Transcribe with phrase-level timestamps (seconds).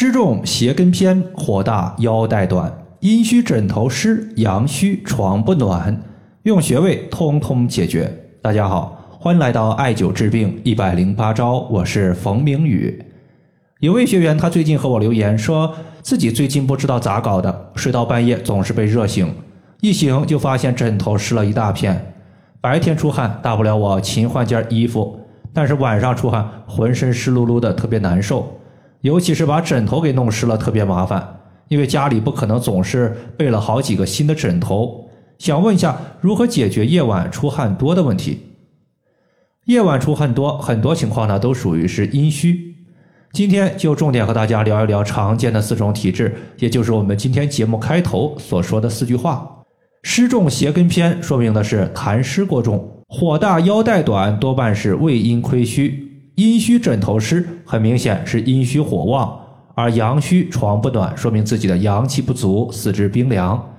[0.00, 6.00] 湿重鞋跟偏，火大腰带短，阴虚枕头湿，阳虚床不暖，
[6.44, 8.08] 用穴位通通解决。
[8.40, 13.04] 大家好，欢迎来到艾灸治病一百零八招，我是冯明宇。
[13.80, 19.34] 有位学员他最近和我留言说，自己最近不知道咋搞的，睡到半夜总是被热醒，
[19.80, 22.14] 一醒就发现枕头湿了一大片。
[22.60, 25.18] 白天出汗大不了我勤换件衣服，
[25.52, 28.54] 但是晚上出汗浑身湿漉漉的，特别难受。
[29.02, 35.08] 尤其是把枕头给弄湿了，特别麻烦，因为家里不可能总是备了好几个新的枕头。
[35.38, 38.40] 想问一下，如何解决夜晚出汗多的问题？
[39.66, 42.74] 夜晚出汗多，很多情况呢都属于是阴虚。
[43.32, 49.46] 今天就重点和大家聊一聊常见的四种体质，也就是我们今天节目开头所说的四句话：
[50.02, 56.07] 湿重鞋跟偏，说明的是痰湿过重；火大腰带短，多半是胃阴亏虚。
[56.38, 59.28] 阴虚枕头湿，很明显是阴虚火旺；
[59.74, 63.74] 而阳虚床不暖，说明自己的阳气不足，四肢冰凉。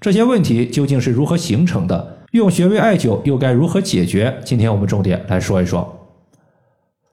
[0.00, 2.18] 这些问题究竟是如何形成的？
[2.32, 4.36] 用穴位艾灸又该如何解决？
[4.44, 6.10] 今天我们重点来说一说。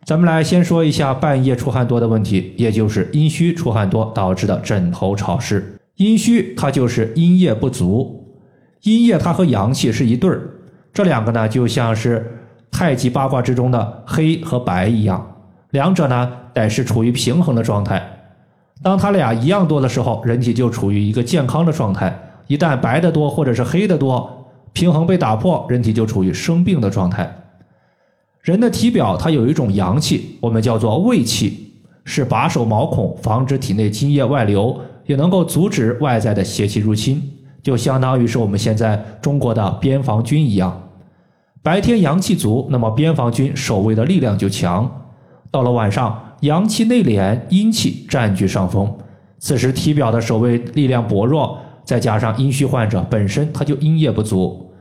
[0.04, 5.78] 咱们来先说一下半夜出汗多的问题，也就是阴虚出汗多导致的枕头潮湿。
[5.98, 8.36] 阴虚它就是阴液不足，
[8.82, 10.42] 阴液它和阳气是一对儿，
[10.92, 12.34] 这两个呢就像是。
[12.78, 15.36] 太极八卦之中的黑和白一样，
[15.72, 18.00] 两者呢得是处于平衡的状态。
[18.84, 22.08] 当它俩一样多的时候，人体就处于一个健康的状态；
[22.46, 27.28] 一旦白的多或者是黑的多，平衡被打破，人体就处于生病的状态。
[28.44, 37.20] 人的体表它有一种阳气，我们叫做卫气，是把守毛孔，防止体内津液外流，也能够阻止外在的邪气入侵，
[37.64, 40.84] 就相当于是我们现在中国的边防军一样。
[41.64, 44.90] 白天阳气足，那么边防军守卫的力量就强。
[45.52, 48.98] 到了晚上，阳气内敛，阴气占据上风，
[49.40, 54.72] 此时体表的守卫力量薄弱，再加上阴虚患者本身他就阴液不足，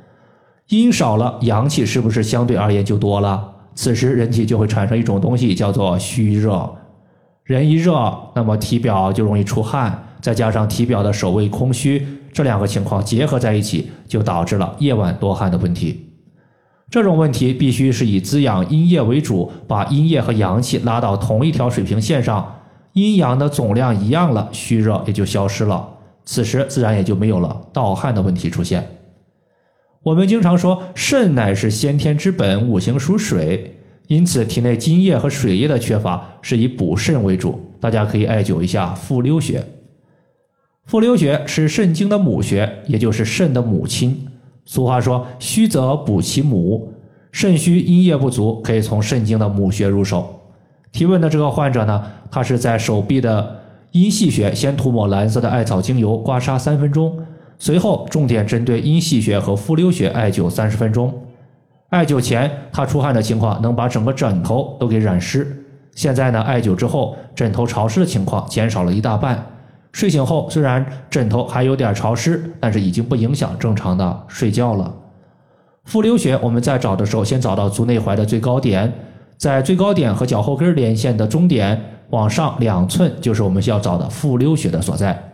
[0.68, 3.52] 阴少了，阳气是不是相对而言就多了？
[3.74, 6.68] 此时人体就会产生一种东西，叫做虚热。
[7.44, 16.05] 人一热，那么体表就容易出汗，再加上体表的守卫空虚，这两个情况结合在一起，就导致了夜晚多汗的问题。
[16.88, 22.60] 这种问题必须是以滋养阴液为主，把阴液和阳气拉到同一条水平线上，
[22.92, 25.88] 阴阳的总量一样了，虚热也就消失了。
[26.24, 28.86] 此时自然也就没有了盗汗的问题出现。
[30.02, 33.76] 我们经常说肾乃是先天之本，五行属水，
[34.06, 37.60] 因此体内津液和水液的缺乏是以补肾为主。
[37.80, 39.64] 大家可以艾灸一下复溜穴。
[40.84, 44.28] 复溜穴是肾经的母穴，也就是肾的母亲。
[44.66, 46.92] 俗话说：“虚则补其母，
[47.32, 50.28] 肾虚阴液不足，可以从肾经的母穴入手。”
[50.92, 53.60] 提问的这个患者呢，他是在手臂的
[53.92, 57.16] 阴细穴先涂抹蓝色的艾草精油，刮痧三分钟，
[57.58, 61.12] 随后重点针对阴细穴和复溜穴艾灸三十分钟。
[61.90, 69.46] 艾灸前他出汗的情况能把整个枕头都给染湿，现在呢，艾灸之后枕头潮湿的情况减少了一大半。
[69.92, 74.94] 睡醒后，虽然枕头还有点潮湿，但是已经不影响正常的睡觉了。
[75.84, 78.92] 复溜穴，我们在找的时候，先找到足内踝的最高点，
[79.38, 81.80] 在最高点和脚后跟连线的中点
[82.10, 85.32] 往上两寸，就是我们需要找的复溜穴的所在。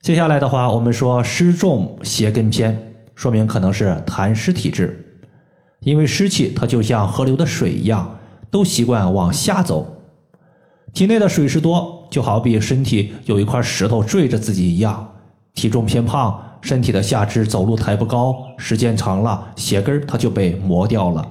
[0.00, 5.22] 接下来的话，我们说湿重鞋跟偏，说明可能是痰湿体质，
[5.80, 8.18] 因为湿气它就像河流的水一样，
[8.50, 10.02] 都习惯往下走。
[10.92, 15.06] 体内的水湿多，就好比身体有一块石头坠着自己一样。
[15.54, 21.24] 体重偏胖，身体的下肢走路抬不高，时间长了，鞋跟它就被磨掉了。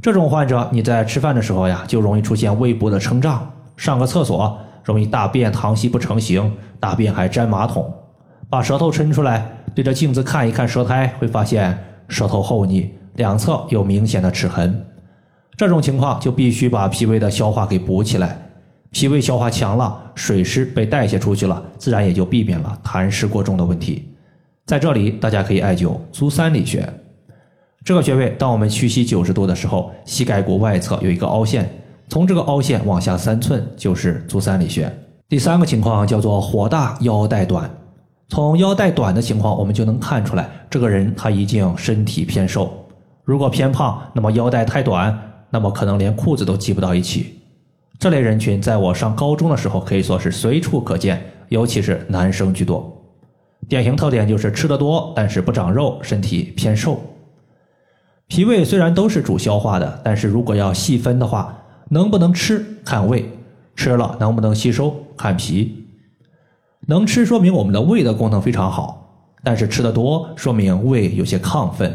[0.00, 3.38] 这种患者，你在吃饭的时候呀，就容易出现胃部的撑胀；
[3.76, 7.92] 上个厕所容易大便溏稀不成形，大便还粘马桶。
[8.48, 14.86] 把舌头伸出来，对着镜子看一看舌苔，会发现舌头厚腻，两侧有明显的齿痕。
[15.58, 18.49] 这种情况就必须把脾胃的消化给补起来。
[18.90, 24.08] 脾胃消化强了，水湿被代谢出去了，自然也就避免了痰湿过重的问题。
[24.66, 26.88] 在这里，大家可以艾灸足三里穴。
[27.84, 31.68] 这个穴位，当我们屈膝九十度的时候，膝盖骨外侧有一个凹陷，
[32.08, 34.92] 从这个凹陷往下三寸就是足三里穴。
[35.28, 37.70] 第三个情况叫做火大腰带短，
[38.28, 42.70] 从腰带短的情况，我们就能看出来，这个人他已经身体偏瘦。
[43.24, 45.16] 如果偏胖，那么腰带太短，
[45.50, 47.39] 那么可能连裤子都系不到一起。
[48.00, 52.90] 这类人群在我上高中的时候可以说是随处可见，尤其是男生居多。
[53.68, 56.98] 典型特点就是吃的多，但是不长肉，身体偏瘦。
[58.26, 61.54] 脾胃虽然都是主消化的，但是如果要细分的话，
[61.90, 63.30] 能不能吃看胃，
[63.76, 65.84] 吃了能不能吸收，看脾。
[66.86, 71.94] 能吃说明我们的胃的功能非常好，但是吃的多说明胃有些亢奋，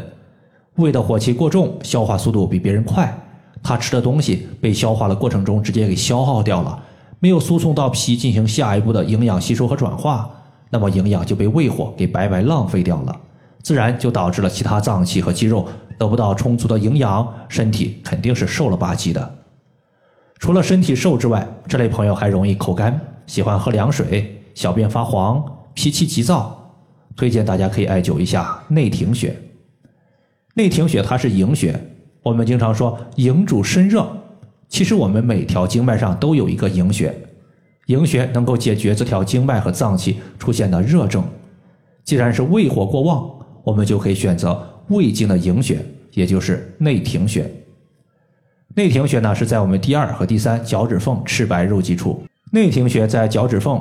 [0.76, 3.12] 胃的火气过重，消化速度比别人快。
[3.66, 6.80] 他吃的东西被消化的过程中直接给消耗掉了，
[7.18, 10.30] 没有输送到脾进行下一步的营养吸收和转化，
[10.70, 13.20] 那么营养就被胃火给白白浪费掉了，
[13.64, 15.66] 自然就导致了其他脏器和肌肉
[15.98, 19.34] 得不到充足的营养，身体肯定是瘦了吧唧的。
[20.38, 26.72] 除了身体瘦之外，这类朋友还容易口干，喜欢喝凉水，小便发黄，脾气急躁，
[27.16, 29.36] 推荐大家可以艾灸一下内庭穴。
[30.54, 31.92] 内庭穴它是营穴。
[32.26, 34.04] 我们经常说营主身热，
[34.68, 37.16] 其实我们每条经脉上都有一个营穴，
[37.86, 41.22] 营穴能够解决这条经脉和脏器出现的热症。
[42.02, 43.30] 既然是胃火过旺，
[43.62, 45.78] 我们就可以选择胃经的营穴，
[46.14, 47.48] 也就是内庭穴。
[48.74, 52.20] 内庭穴呢是在我们第二和第三脚趾缝赤白肉际处。
[52.50, 53.80] 内庭穴在脚趾缝，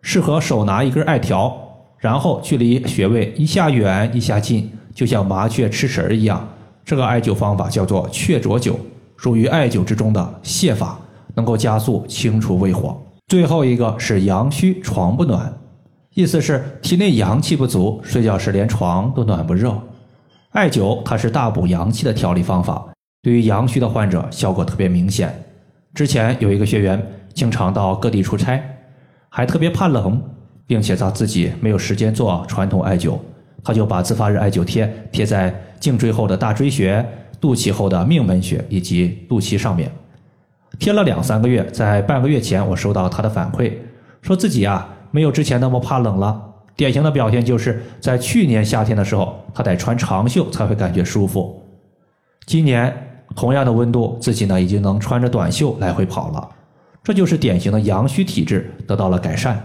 [0.00, 1.54] 适合手拿一根艾条，
[1.98, 6.48] 然后距离穴位一下远一下近，就像麻雀吃食儿一样。
[6.86, 8.76] 这个艾灸方法叫做雀啄灸，
[9.16, 10.96] 属于艾灸之中的泻法，
[11.34, 12.96] 能够加速清除胃火。
[13.26, 15.52] 最后一个是阳虚床不暖，
[16.14, 19.76] 意思是体内阳气不足，睡觉时连床都暖不热。
[20.52, 22.86] 艾灸它是大补阳气的调理方法，
[23.20, 25.44] 对于阳虚的患者效果特别明显。
[25.92, 27.04] 之前有一个学员
[27.34, 28.62] 经常到各地出差，
[29.28, 30.22] 还特别怕冷，
[30.68, 33.18] 并且他自己没有时间做传统艾灸。
[33.66, 37.04] 他就把自发热艾灸贴贴在颈椎后的大椎穴、
[37.40, 39.90] 肚脐后的命门穴以及肚脐上面，
[40.78, 43.72] 贴了两三个月，在半个月前，我收到他的反馈，
[44.22, 46.40] 说自己啊没有之前那么怕冷了。
[46.76, 51.60] 典型的表现就是在去年夏天的时候，他得穿长袖才会感觉舒服。
[52.46, 52.94] 今年
[53.34, 56.48] 同样的温度，自己呢已经能穿着短袖来回跑了，
[57.02, 59.60] 这就是典型的阳虚体质得到了改善。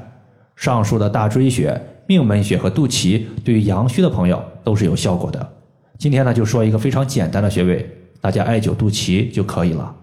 [0.56, 1.80] 上述的大椎穴。
[2.12, 5.50] 命门穴和肚脐对于阳虚的朋友都是有效果的。
[5.98, 9.96] 今天呢，就说一个非常简单的穴位，大家艾灸肚脐就可以了。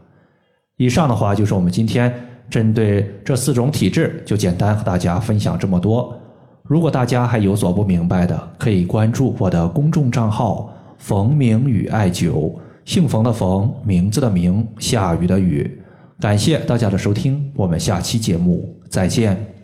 [0.79, 2.11] 以上的话就是我们今天
[2.49, 6.19] 针对这四种体质，就简单和大家分享这么多。
[6.63, 12.55] 如果大家还有所不明白的，可以关注我的公众账号“冯明宇艾灸”，
[12.87, 15.79] 姓冯的冯，名字的名，下雨的雨。
[16.19, 19.58] 感谢大家的收听，我们下期节目再见。